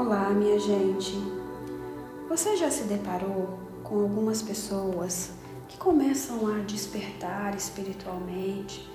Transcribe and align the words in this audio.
Olá, 0.00 0.30
minha 0.30 0.60
gente. 0.60 1.12
Você 2.28 2.56
já 2.56 2.70
se 2.70 2.84
deparou 2.84 3.58
com 3.82 3.98
algumas 3.98 4.40
pessoas 4.40 5.32
que 5.66 5.76
começam 5.76 6.46
a 6.46 6.60
despertar 6.60 7.56
espiritualmente 7.56 8.88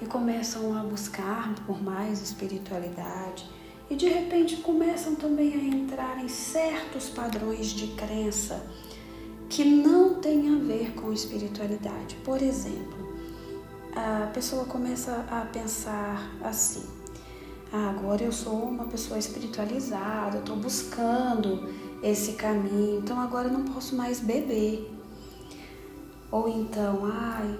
e 0.00 0.06
começam 0.06 0.74
a 0.74 0.82
buscar 0.82 1.54
por 1.66 1.82
mais 1.82 2.22
espiritualidade 2.22 3.44
e 3.90 3.94
de 3.94 4.08
repente 4.08 4.56
começam 4.56 5.14
também 5.14 5.52
a 5.52 5.62
entrar 5.62 6.24
em 6.24 6.28
certos 6.28 7.10
padrões 7.10 7.66
de 7.66 7.88
crença 7.88 8.66
que 9.50 9.62
não 9.62 10.14
têm 10.22 10.54
a 10.54 10.58
ver 10.58 10.94
com 10.94 11.12
espiritualidade. 11.12 12.16
Por 12.24 12.40
exemplo, 12.40 13.14
a 13.94 14.28
pessoa 14.28 14.64
começa 14.64 15.22
a 15.30 15.42
pensar 15.52 16.34
assim: 16.42 16.95
ah, 17.76 17.90
agora 17.90 18.22
eu 18.22 18.32
sou 18.32 18.54
uma 18.54 18.84
pessoa 18.84 19.18
espiritualizada, 19.18 20.36
eu 20.36 20.40
estou 20.40 20.56
buscando 20.56 21.68
esse 22.02 22.32
caminho, 22.32 23.00
então 23.00 23.20
agora 23.20 23.48
eu 23.48 23.52
não 23.52 23.64
posso 23.64 23.94
mais 23.94 24.18
beber. 24.18 24.90
Ou 26.30 26.48
então, 26.48 27.04
ai, 27.04 27.58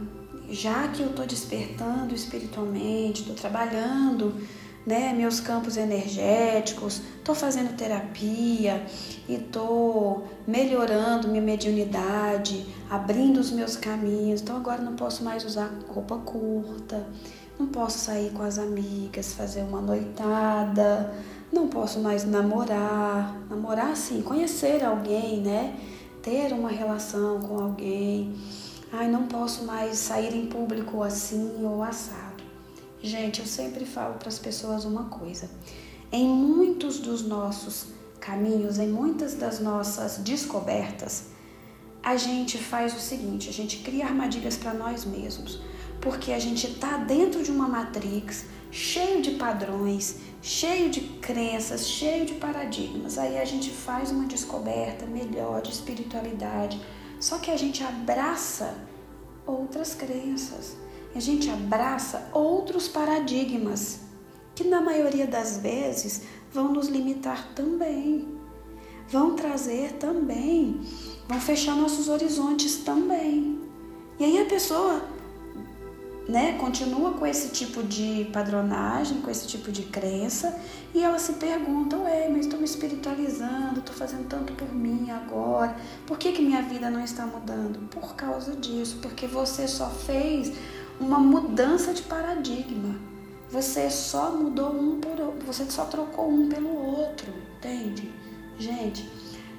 já 0.49 0.89
que 0.89 1.03
eu 1.03 1.11
estou 1.11 1.27
despertando 1.27 2.15
espiritualmente, 2.15 3.21
estou 3.21 3.37
trabalhando 3.37 4.35
né, 4.87 5.13
meus 5.13 5.39
campos 5.39 5.77
energéticos, 5.77 7.03
estou 7.19 7.35
fazendo 7.35 7.77
terapia 7.77 8.87
e 9.29 9.35
estou 9.35 10.27
melhorando 10.47 11.29
minha 11.29 11.43
mediunidade, 11.43 12.65
abrindo 12.89 13.39
os 13.39 13.51
meus 13.51 13.77
caminhos. 13.77 14.41
Então 14.41 14.57
agora 14.57 14.81
não 14.81 14.97
posso 14.97 15.23
mais 15.23 15.45
usar 15.45 15.71
roupa 15.89 16.17
curta, 16.19 17.07
não 17.59 17.67
posso 17.67 17.99
sair 17.99 18.31
com 18.33 18.43
as 18.43 18.59
amigas, 18.59 19.33
fazer 19.33 19.63
uma 19.63 19.81
noitada, 19.81 21.15
não 21.53 21.69
posso 21.69 22.01
mais 22.01 22.25
namorar, 22.25 23.37
namorar 23.49 23.97
sim, 23.97 24.23
conhecer 24.23 24.85
alguém, 24.85 25.41
né? 25.41 25.79
Ter 26.23 26.53
uma 26.53 26.71
relação 26.71 27.41
com 27.41 27.59
alguém. 27.59 28.35
Ai, 28.93 29.09
não 29.09 29.27
posso 29.27 29.65
mais 29.65 29.99
sair 29.99 30.35
em 30.35 30.47
público 30.47 31.03
assim 31.03 31.65
ou 31.65 31.83
assado. 31.83 32.45
Gente, 33.03 33.41
eu 33.41 33.47
sempre 33.47 33.85
falo 33.85 34.15
para 34.15 34.29
as 34.29 34.39
pessoas 34.39 34.85
uma 34.85 35.05
coisa. 35.05 35.49
Em 36.11 36.29
muitos 36.29 36.99
dos 36.99 37.27
nossos 37.27 37.87
caminhos, 38.21 38.79
em 38.79 38.89
muitas 38.89 39.35
das 39.35 39.61
nossas 39.61 40.19
descobertas, 40.19 41.36
a 42.07 42.17
gente 42.17 42.57
faz 42.57 42.95
o 42.95 43.01
seguinte: 43.01 43.51
a 43.51 43.53
gente 43.53 43.79
cria 43.79 44.07
armadilhas 44.07 44.57
para 44.57 44.73
nós 44.73 45.05
mesmos 45.05 45.61
porque 46.01 46.33
a 46.33 46.39
gente 46.39 46.69
está 46.69 46.99
dentro 46.99 47.43
de 47.43 47.51
uma 47.51 47.67
matrix 47.67 48.45
cheio 48.71 49.21
de 49.21 49.33
padrões, 49.33 50.17
cheio 50.41 50.89
de 50.89 51.01
crenças, 51.01 51.89
cheio 51.89 52.25
de 52.25 52.35
paradigmas. 52.35 53.19
Aí 53.19 53.39
a 53.39 53.45
gente 53.45 53.71
faz 53.71 54.13
uma 54.13 54.27
descoberta 54.27 55.05
melhor 55.07 55.63
de 55.63 55.73
espiritualidade, 55.73 56.81
só 57.19 57.39
que 57.39 57.51
a 57.51 57.57
gente 57.57 57.83
abraça 57.83 58.73
outras 59.45 59.95
crenças, 59.95 60.77
a 61.13 61.19
gente 61.19 61.51
abraça 61.51 62.31
outros 62.33 62.87
paradigmas 62.87 64.01
que 64.55 64.63
na 64.63 64.81
maioria 64.81 65.27
das 65.27 65.59
vezes 65.59 66.23
vão 66.53 66.73
nos 66.73 66.87
limitar 66.87 67.53
também, 67.53 68.29
vão 69.09 69.35
trazer 69.35 69.95
também, 69.95 70.81
vão 71.29 71.41
fechar 71.41 71.75
nossos 71.77 72.09
horizontes 72.09 72.79
também. 72.79 73.61
E 74.19 74.25
aí 74.25 74.41
a 74.41 74.47
pessoa 74.47 75.03
né, 76.29 76.57
continua 76.59 77.13
com 77.13 77.27
esse 77.27 77.51
tipo 77.51 77.83
de 77.83 78.29
padronagem, 78.33 79.21
com 79.21 79.31
esse 79.31 79.47
tipo 79.47 79.71
de 79.71 79.83
crença, 79.83 80.59
e 80.93 81.03
ela 81.03 81.19
se 81.19 81.35
pergunta, 81.35 81.97
ué, 81.99 82.29
mas 82.29 82.47
estou 82.47 82.59
me 82.59 82.65
espiritualizando, 82.65 83.79
estou 83.79 83.95
fazendo 83.95 84.27
tanto 84.29 84.53
por 84.55 84.73
mim 84.75 85.11
agora, 85.11 85.77
por 86.07 86.19
que, 86.19 86.33
que 86.33 86.43
minha 86.43 86.63
vida 86.63 86.91
não 86.91 87.05
está 87.05 87.25
mudando? 87.27 87.89
Por 87.91 88.17
causa 88.17 88.57
disso, 88.57 88.99
porque 89.01 89.27
você 89.27 89.69
só 89.69 89.89
fez 89.89 90.53
uma 90.99 91.19
mudança 91.19 91.93
de 91.93 92.03
paradigma. 92.03 92.97
Você 93.51 93.89
só 93.91 94.33
mudou 94.33 94.73
um 94.73 94.99
por 94.99 95.21
outro, 95.21 95.47
você 95.47 95.65
só 95.71 95.85
trocou 95.85 96.29
um 96.29 96.49
pelo 96.49 96.75
outro, 96.75 97.33
entende? 97.57 98.13
Gente, 98.59 99.09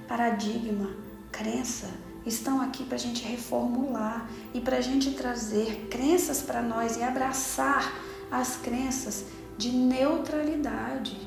paradigma, 0.07 0.89
crença, 1.37 1.87
estão 2.25 2.59
aqui 2.61 2.83
para 2.83 2.95
a 2.95 2.99
gente 2.99 3.23
reformular 3.23 4.29
e 4.53 4.59
para 4.59 4.77
a 4.77 4.81
gente 4.81 5.11
trazer 5.11 5.87
crenças 5.89 6.41
para 6.41 6.61
nós 6.61 6.97
e 6.97 7.03
abraçar 7.03 7.93
as 8.31 8.57
crenças 8.57 9.25
de 9.57 9.69
neutralidade, 9.69 11.17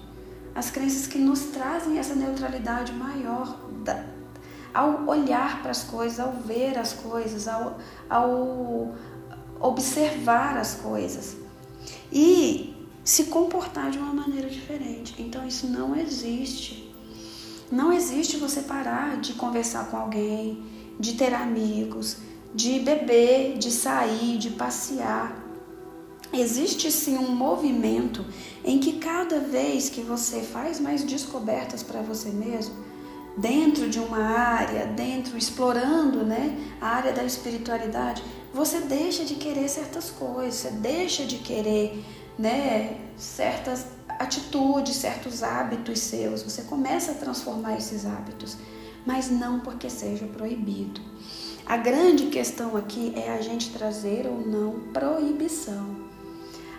as 0.54 0.70
crenças 0.70 1.06
que 1.06 1.18
nos 1.18 1.40
trazem 1.46 1.98
essa 1.98 2.14
neutralidade 2.14 2.92
maior 2.92 3.58
da, 3.84 4.04
ao 4.74 5.06
olhar 5.06 5.62
para 5.62 5.70
as 5.70 5.84
coisas, 5.84 6.20
ao 6.20 6.32
ver 6.32 6.78
as 6.78 6.92
coisas, 6.92 7.48
ao, 7.48 7.78
ao 8.08 8.94
observar 9.60 10.56
as 10.58 10.74
coisas 10.74 11.36
e 12.12 12.74
se 13.04 13.24
comportar 13.24 13.90
de 13.90 13.98
uma 13.98 14.12
maneira 14.12 14.48
diferente. 14.48 15.20
Então 15.20 15.46
isso 15.46 15.66
não 15.66 15.96
existe. 15.96 16.89
Não 17.70 17.92
existe 17.92 18.36
você 18.36 18.62
parar 18.62 19.20
de 19.20 19.34
conversar 19.34 19.86
com 19.90 19.96
alguém, 19.96 20.64
de 20.98 21.14
ter 21.14 21.32
amigos, 21.32 22.16
de 22.52 22.80
beber, 22.80 23.58
de 23.58 23.70
sair, 23.70 24.38
de 24.38 24.50
passear. 24.50 25.40
Existe 26.32 26.90
sim 26.90 27.16
um 27.16 27.32
movimento 27.32 28.24
em 28.64 28.78
que 28.80 28.94
cada 28.94 29.38
vez 29.38 29.88
que 29.88 30.00
você 30.00 30.40
faz 30.40 30.80
mais 30.80 31.04
descobertas 31.04 31.82
para 31.82 32.02
você 32.02 32.30
mesmo, 32.30 32.74
dentro 33.36 33.88
de 33.88 34.00
uma 34.00 34.18
área, 34.18 34.86
dentro 34.86 35.38
explorando, 35.38 36.24
né, 36.24 36.58
a 36.80 36.88
área 36.88 37.12
da 37.12 37.22
espiritualidade, 37.22 38.22
você 38.52 38.80
deixa 38.80 39.24
de 39.24 39.36
querer 39.36 39.68
certas 39.68 40.10
coisas, 40.10 40.54
você 40.54 40.70
deixa 40.70 41.24
de 41.24 41.36
querer, 41.36 42.04
né, 42.36 42.96
certas 43.16 43.86
atitudes, 44.20 44.96
certos 44.96 45.42
hábitos 45.42 45.98
seus, 45.98 46.42
você 46.42 46.62
começa 46.62 47.12
a 47.12 47.14
transformar 47.14 47.76
esses 47.76 48.06
hábitos 48.06 48.56
mas 49.04 49.30
não 49.30 49.60
porque 49.60 49.88
seja 49.88 50.26
proibido. 50.26 51.00
A 51.66 51.76
grande 51.76 52.26
questão 52.26 52.76
aqui 52.76 53.12
é 53.16 53.32
a 53.32 53.40
gente 53.40 53.70
trazer 53.70 54.26
ou 54.26 54.40
não 54.40 54.80
proibição. 54.92 56.10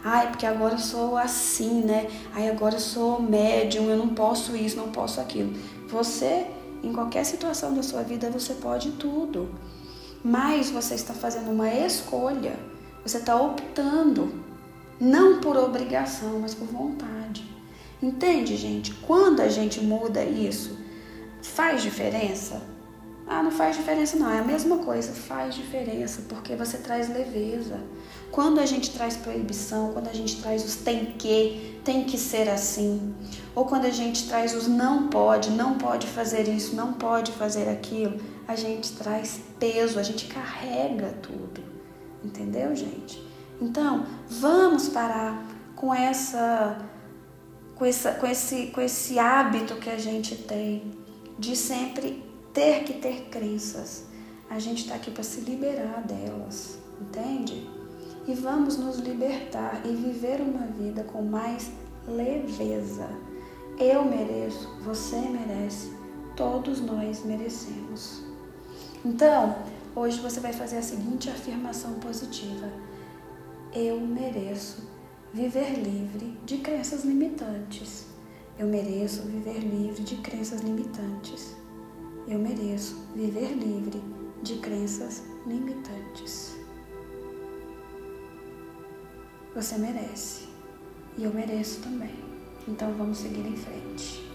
Ai, 0.04 0.30
porque 0.30 0.46
agora 0.46 0.74
eu 0.74 0.80
sou 0.80 1.16
assim, 1.16 1.82
né? 1.82 2.10
Ai, 2.34 2.50
agora 2.50 2.76
eu 2.76 2.80
sou 2.80 3.22
médium, 3.22 3.90
eu 3.90 3.98
não 3.98 4.10
posso 4.10 4.56
isso, 4.56 4.76
não 4.76 4.90
posso 4.90 5.22
aquilo. 5.22 5.54
Você, 5.88 6.48
em 6.84 6.92
qualquer 6.92 7.24
situação 7.24 7.74
da 7.74 7.84
sua 7.84 8.02
vida, 8.02 8.30
você 8.30 8.56
pode 8.56 8.92
tudo. 8.94 9.50
Mas 10.24 10.70
você 10.70 10.96
está 10.96 11.14
fazendo 11.14 11.52
uma 11.52 11.72
escolha, 11.72 12.60
você 13.06 13.18
está 13.18 13.36
optando, 13.36 14.34
não 15.02 15.42
por 15.42 15.58
obrigação, 15.58 16.40
mas 16.40 16.54
por 16.54 16.68
vontade. 16.68 17.44
Entende, 18.02 18.56
gente? 18.56 18.94
Quando 18.94 19.42
a 19.42 19.50
gente 19.50 19.82
muda 19.82 20.24
isso, 20.24 20.80
Faz 21.42 21.82
diferença? 21.82 22.62
Ah, 23.28 23.42
não 23.42 23.52
faz 23.52 23.78
diferença 23.78 24.18
não, 24.18 24.30
é 24.30 24.40
a 24.40 24.44
mesma 24.44 24.78
coisa, 24.80 25.12
faz 25.12 25.56
diferença, 25.56 26.22
porque 26.28 26.56
você 26.56 26.78
traz 26.78 27.10
leveza. 27.10 27.80
Quando 28.30 28.60
a 28.60 28.66
gente 28.66 28.92
traz 28.92 29.16
proibição, 29.16 29.94
quando 29.94 30.08
a 30.10 30.14
gente 30.14 30.42
traz 30.42 30.64
os 30.64 30.76
tem 30.76 31.06
que, 31.18 31.80
tem 31.84 32.04
que 32.04 32.18
ser 32.18 32.50
assim, 32.50 33.14
ou 33.56 33.66
quando 33.66 33.86
a 33.86 33.90
gente 33.90 34.28
traz 34.28 34.54
os 34.54 34.68
não 34.68 35.08
pode, 35.08 35.50
não 35.50 35.78
pode 35.78 36.08
fazer 36.08 36.48
isso, 36.48 36.76
não 36.76 36.94
pode 36.94 37.32
fazer 37.32 37.70
aquilo, 37.70 38.20
a 38.48 38.56
gente 38.56 38.92
traz 38.94 39.40
peso, 39.60 39.98
a 39.98 40.04
gente 40.04 40.26
carrega 40.28 41.08
tudo. 41.22 41.64
Entendeu, 42.24 42.76
gente? 42.76 43.26
Então, 43.62 44.06
vamos 44.28 44.90
parar 44.90 45.46
com 45.76 45.94
essa 45.94 46.78
com, 47.76 47.86
essa, 47.86 48.12
com, 48.14 48.28
esse, 48.28 48.68
com 48.68 48.82
esse 48.82 49.18
hábito 49.18 49.76
que 49.78 49.90
a 49.90 49.98
gente 49.98 50.36
tem 50.36 50.92
de 51.40 51.56
sempre 51.56 52.24
ter 52.54 52.84
que 52.84 52.94
ter 52.94 53.30
crenças. 53.30 54.06
A 54.50 54.60
gente 54.60 54.84
está 54.84 54.96
aqui 54.96 55.10
para 55.10 55.24
se 55.24 55.42
liberar 55.42 56.04
delas, 56.04 56.78
entende? 57.00 57.68
E 58.28 58.36
vamos 58.36 58.78
nos 58.78 58.98
libertar 59.00 59.82
e 59.84 59.96
viver 59.96 60.42
uma 60.42 60.68
vida 60.68 61.04
com 61.06 61.24
mais 61.24 61.72
leveza. 62.08 63.10
Eu 63.80 64.06
mereço, 64.06 64.70
você 64.84 65.16
merece, 65.18 65.92
todos 66.36 66.82
nós 66.82 67.26
merecemos. 67.26 68.24
Então, 69.04 69.56
hoje 69.96 70.20
você 70.20 70.40
vai 70.40 70.54
fazer 70.54 70.78
a 70.78 70.84
seguinte 70.84 71.32
afirmação 71.32 71.94
positiva: 71.96 72.70
Eu 73.74 74.02
mereço 74.02 74.86
viver 75.34 75.80
livre 75.82 76.38
de 76.46 76.58
crenças 76.58 77.06
limitantes. 77.06 78.06
Eu 78.60 78.68
mereço 78.68 79.22
viver 79.24 79.60
livre 79.60 80.04
de 80.04 80.18
crenças 80.18 80.60
limitantes. 80.60 81.56
Eu 82.28 82.38
mereço 82.38 82.98
viver 83.16 83.54
livre 83.54 84.04
de 84.44 84.58
crenças 84.58 85.24
limitantes. 85.48 86.54
Você 89.56 89.78
merece. 89.78 90.50
E 91.18 91.24
eu 91.24 91.34
mereço 91.34 91.82
também. 91.82 92.16
Então 92.68 92.92
vamos 92.96 93.20
seguir 93.20 93.48
em 93.48 93.56
frente. 93.56 94.31